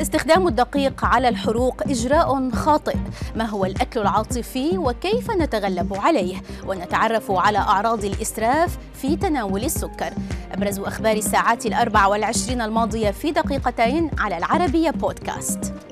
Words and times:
استخدام 0.00 0.48
الدقيق 0.48 1.04
على 1.04 1.28
الحروق 1.28 1.82
إجراء 1.82 2.50
خاطئ. 2.50 2.96
ما 3.36 3.44
هو 3.44 3.64
الأكل 3.64 4.00
العاطفي 4.00 4.78
وكيف 4.78 5.30
نتغلب 5.30 5.94
عليه؟ 5.94 6.36
ونتعرف 6.66 7.30
على 7.30 7.58
أعراض 7.58 8.04
الإسراف 8.04 8.78
في 8.94 9.16
تناول 9.16 9.64
السكر. 9.64 10.12
أبرز 10.52 10.78
أخبار 10.78 11.16
الساعات 11.16 11.66
الأربع 11.66 12.06
والعشرين 12.06 12.62
الماضية 12.62 13.10
في 13.10 13.30
دقيقتين 13.30 14.10
على 14.18 14.36
العربية 14.36 14.90
بودكاست. 14.90 15.83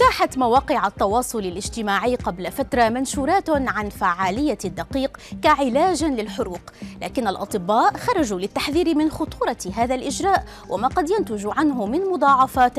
اجتاحت 0.00 0.38
مواقع 0.38 0.86
التواصل 0.86 1.38
الاجتماعي 1.38 2.16
قبل 2.16 2.52
فترة 2.52 2.88
منشورات 2.88 3.50
عن 3.50 3.88
فعالية 3.88 4.58
الدقيق 4.64 5.18
كعلاج 5.42 6.04
للحروق، 6.04 6.60
لكن 7.02 7.28
الأطباء 7.28 7.96
خرجوا 7.96 8.40
للتحذير 8.40 8.94
من 8.94 9.10
خطورة 9.10 9.56
هذا 9.74 9.94
الإجراء 9.94 10.44
وما 10.68 10.88
قد 10.88 11.10
ينتج 11.10 11.46
عنه 11.46 11.86
من 11.86 12.00
مضاعفات 12.00 12.78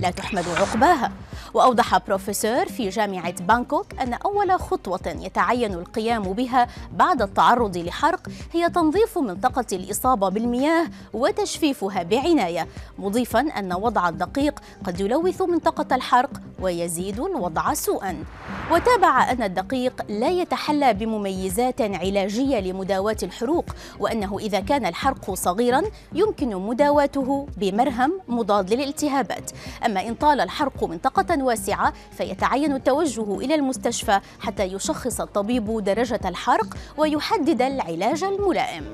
لا 0.00 0.10
تحمد 0.10 0.44
عقباها. 0.48 1.12
وأوضح 1.54 1.98
بروفيسور 1.98 2.66
في 2.66 2.88
جامعة 2.88 3.42
بانكوك 3.42 3.86
أن 4.00 4.14
أول 4.14 4.60
خطوة 4.60 5.00
يتعين 5.06 5.74
القيام 5.74 6.22
بها 6.22 6.68
بعد 6.92 7.22
التعرض 7.22 7.76
لحرق 7.76 8.28
هي 8.52 8.70
تنظيف 8.70 9.18
منطقة 9.18 9.64
الإصابة 9.72 10.28
بالمياه 10.28 10.86
وتجفيفها 11.12 12.02
بعناية 12.02 12.66
مضيفا 12.98 13.40
أن 13.40 13.72
وضع 13.72 14.08
الدقيق 14.08 14.60
قد 14.84 15.00
يلوث 15.00 15.42
منطقة 15.42 15.96
الحرق 15.96 16.30
ويزيد 16.60 17.20
الوضع 17.20 17.74
سوءا. 17.74 18.24
وتابع 18.72 19.30
أن 19.30 19.42
الدقيق 19.42 20.02
لا 20.08 20.28
يتحلى 20.28 20.94
بمميزات 20.94 21.80
علاجية 21.80 22.60
لمداواة 22.60 23.16
الحروق 23.22 23.64
وأنه 23.98 24.38
إذا 24.38 24.60
كان 24.60 24.86
الحرق 24.86 25.34
صغيرا 25.34 25.82
يمكن 26.12 26.56
مداواته 26.56 27.46
بمرهم 27.56 28.20
مضاد 28.28 28.74
للالتهابات. 28.74 29.50
أما 29.86 30.08
إن 30.08 30.14
طال 30.14 30.40
الحرق 30.40 30.84
منطقة 30.84 31.44
واسعة 31.44 31.92
فيتعين 32.12 32.74
التوجه 32.74 33.38
إلى 33.38 33.54
المستشفى 33.54 34.20
حتى 34.40 34.64
يشخص 34.64 35.20
الطبيب 35.20 35.84
درجة 35.84 36.20
الحرق 36.24 36.76
ويحدد 36.96 37.62
العلاج 37.62 38.24
الملائم. 38.24 38.84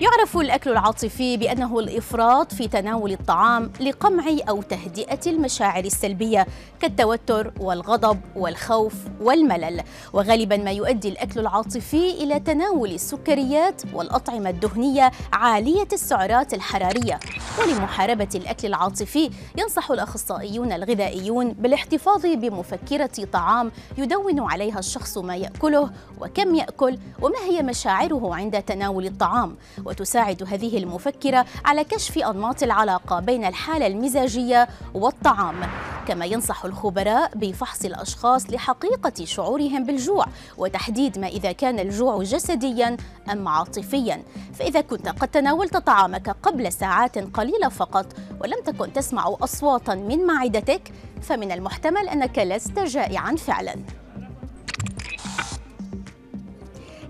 يعرف 0.00 0.36
الأكل 0.36 0.70
العاطفي 0.70 1.36
بأنه 1.36 1.78
الإفراط 1.78 2.54
في 2.54 2.68
تناول 2.68 3.12
الطعام 3.12 3.72
لقمع 3.80 4.24
أو 4.48 4.62
تهدئة 4.62 5.20
المشاعر 5.26 5.84
السلبية 5.84 6.46
كالتوتر 6.80 7.52
والغضب 7.60 8.20
والخوف 8.36 8.94
والملل. 9.20 9.82
وغالبا 10.12 10.56
ما 10.56 10.70
يؤدي 10.70 11.08
الأكل 11.08 11.40
العاطفي 11.40 12.10
إلى 12.10 12.40
تناول 12.40 12.90
السكريات 12.90 13.82
والأطعمة 13.94 14.50
الدهنية 14.50 15.10
عالية 15.32 15.88
السعرات 15.92 16.54
الحرارية. 16.54 17.20
ولمحاربة 17.60 18.28
الأكل 18.34 18.68
العاطفي 18.68 19.30
ينصح 19.58 19.90
الأخصائيون 19.90 20.72
الغذائيون 20.72 21.52
بالاحتفاظ 21.52 22.26
بمفكرة 22.26 23.24
طعام 23.32 23.72
يدون 23.98 24.40
عليها 24.40 24.78
الشخص 24.78 25.18
ما 25.18 25.36
يأكله 25.36 25.90
وكم 26.20 26.54
يأكل 26.54 26.98
وما 27.22 27.38
هي 27.38 27.62
مشاعره 27.62 28.34
عند 28.34 28.62
تناول 28.62 29.06
الطعام. 29.06 29.56
وتساعد 29.88 30.42
هذه 30.42 30.78
المفكرة 30.78 31.46
على 31.64 31.84
كشف 31.84 32.18
أنماط 32.18 32.62
العلاقة 32.62 33.20
بين 33.20 33.44
الحالة 33.44 33.86
المزاجية 33.86 34.68
والطعام. 34.94 35.54
كما 36.08 36.24
ينصح 36.24 36.64
الخبراء 36.64 37.30
بفحص 37.34 37.84
الأشخاص 37.84 38.50
لحقيقة 38.50 39.24
شعورهم 39.24 39.84
بالجوع 39.84 40.26
وتحديد 40.58 41.18
ما 41.18 41.26
إذا 41.26 41.52
كان 41.52 41.78
الجوع 41.78 42.22
جسديا 42.22 42.96
أم 43.32 43.48
عاطفيا. 43.48 44.22
فإذا 44.54 44.80
كنت 44.80 45.08
قد 45.08 45.28
تناولت 45.28 45.76
طعامك 45.76 46.36
قبل 46.42 46.72
ساعات 46.72 47.18
قليلة 47.18 47.68
فقط 47.68 48.06
ولم 48.40 48.62
تكن 48.64 48.92
تسمع 48.92 49.36
أصواتا 49.40 49.94
من 49.94 50.26
معدتك 50.26 50.92
فمن 51.22 51.52
المحتمل 51.52 52.08
أنك 52.08 52.38
لست 52.38 52.78
جائعا 52.78 53.36
فعلا. 53.36 53.74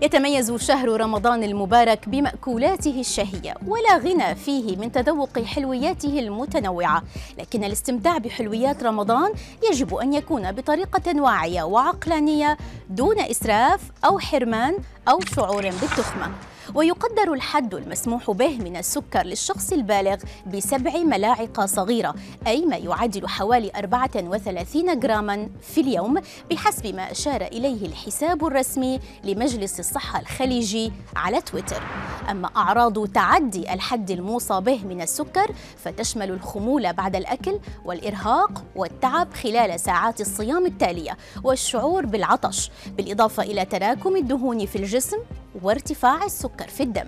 يتميز 0.01 0.51
شهر 0.51 1.01
رمضان 1.01 1.43
المبارك 1.43 2.09
بمأكولاته 2.09 2.99
الشهية 2.99 3.53
ولا 3.67 3.97
غنى 3.97 4.35
فيه 4.35 4.77
من 4.77 4.91
تذوق 4.91 5.39
حلوياته 5.39 6.19
المتنوعة. 6.19 7.03
لكن 7.37 7.63
الاستمتاع 7.63 8.17
بحلويات 8.17 8.83
رمضان 8.83 9.33
يجب 9.71 9.95
أن 9.95 10.13
يكون 10.13 10.51
بطريقة 10.51 11.21
واعية 11.21 11.63
وعقلانية 11.63 12.57
دون 12.89 13.19
إسراف 13.19 13.81
أو 14.05 14.19
حرمان 14.19 14.77
أو 15.09 15.19
شعور 15.35 15.61
بالتخمة. 15.61 16.31
ويقدر 16.75 17.33
الحد 17.33 17.73
المسموح 17.75 18.31
به 18.31 18.57
من 18.57 18.77
السكر 18.77 19.23
للشخص 19.25 19.71
البالغ 19.71 20.15
بسبع 20.53 20.97
ملاعق 20.97 21.65
صغيرة 21.65 22.15
أي 22.47 22.65
ما 22.65 22.75
يعادل 22.77 23.27
حوالي 23.27 23.71
34 23.75 24.99
جراما 24.99 25.49
في 25.61 25.81
اليوم 25.81 26.21
بحسب 26.51 26.95
ما 26.95 27.11
أشار 27.11 27.41
إليه 27.41 27.85
الحساب 27.85 28.45
الرسمي 28.45 28.99
لمجلس 29.23 29.79
الصحة 29.79 30.19
الخليجي 30.19 30.91
على 31.15 31.41
تويتر. 31.41 31.83
أما 32.31 32.49
أعراض 32.57 33.07
تعدي 33.07 33.73
الحد 33.73 34.11
الموصى 34.11 34.59
به 34.61 34.83
من 34.85 35.01
السكر 35.01 35.51
فتشمل 35.77 36.31
الخمول 36.31 36.93
بعد 36.93 37.15
الأكل 37.15 37.59
والإرهاق 37.85 38.63
والتعب 38.75 39.33
خلال 39.33 39.79
ساعات 39.79 40.21
الصيام 40.21 40.65
التالية 40.65 41.17
والشعور 41.43 42.05
بالعطش 42.05 42.71
بالإضافة 42.97 43.43
إلى 43.43 43.65
تراكم 43.65 44.15
الدهون 44.15 44.65
في 44.65 44.75
الجسم 44.75 45.17
وارتفاع 45.63 46.23
السكر 46.23 46.67
في 46.67 46.83
الدم. 46.83 47.07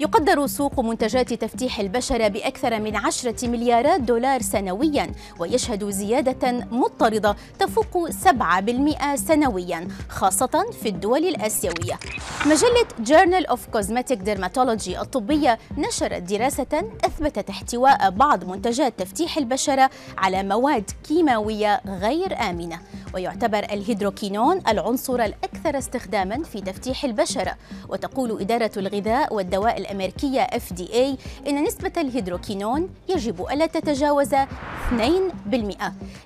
يقدر 0.00 0.46
سوق 0.46 0.80
منتجات 0.80 1.32
تفتيح 1.32 1.80
البشرة 1.80 2.28
بأكثر 2.28 2.80
من 2.80 2.96
عشرة 2.96 3.48
مليارات 3.48 4.00
دولار 4.00 4.42
سنويا 4.42 5.12
ويشهد 5.38 5.90
زيادة 5.90 6.52
مضطردة 6.70 7.36
تفوق 7.58 8.10
7% 8.10 9.16
سنويا 9.16 9.88
خاصة 10.08 10.66
في 10.82 10.88
الدول 10.88 11.24
الآسيوية. 11.24 11.98
مجلة 12.46 12.86
Journal 13.04 13.46
of 13.50 13.58
Cosmetic 13.76 14.18
Dermatology 14.26 15.00
الطبية 15.00 15.58
نشرت 15.78 16.22
دراسة 16.22 16.90
أثبتت 17.04 17.50
احتواء 17.50 18.10
بعض 18.10 18.44
منتجات 18.44 18.98
تفتيح 18.98 19.36
البشرة 19.36 19.90
على 20.18 20.42
مواد 20.42 20.90
كيماوية 21.08 21.80
غير 21.86 22.40
آمنة. 22.50 22.80
ويعتبر 23.16 23.58
الهيدروكينون 23.58 24.60
العنصر 24.68 25.14
الأكثر 25.14 25.78
استخداما 25.78 26.42
في 26.42 26.60
تفتيح 26.60 27.04
البشرة 27.04 27.56
وتقول 27.88 28.40
إدارة 28.40 28.70
الغذاء 28.76 29.34
والدواء 29.34 29.78
الأمريكية 29.78 30.46
FDA 30.46 31.18
إن 31.48 31.64
نسبة 31.64 31.92
الهيدروكينون 31.96 32.88
يجب 33.08 33.46
ألا 33.50 33.66
تتجاوز 33.66 34.34
2% 34.34 34.38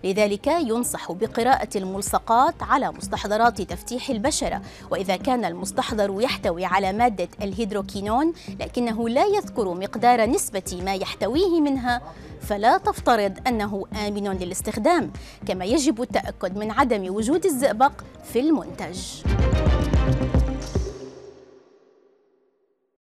لذلك 0.04 0.46
ينصح 0.46 1.12
بقراءة 1.12 1.68
الملصقات 1.76 2.54
على 2.62 2.92
مستحضرات 2.92 3.62
تفتيح 3.62 4.10
البشرة 4.10 4.62
وإذا 4.90 5.16
كان 5.16 5.44
المستحضر 5.44 6.20
يحتوي 6.20 6.64
على 6.64 6.92
مادة 6.92 7.28
الهيدروكينون 7.42 8.32
لكنه 8.60 9.08
لا 9.08 9.24
يذكر 9.24 9.74
مقدار 9.74 10.30
نسبة 10.30 10.82
ما 10.84 10.94
يحتويه 10.94 11.60
منها. 11.60 12.00
فلا 12.40 12.78
تفترض 12.78 13.32
أنه 13.46 13.84
آمن 14.06 14.28
للاستخدام 14.28 15.10
كما 15.46 15.64
يجب 15.64 16.02
التأكد 16.02 16.56
من 16.56 16.70
عدم 16.70 17.14
وجود 17.14 17.44
الزئبق 17.44 17.92
في 18.32 18.40
المنتج. 18.40 18.98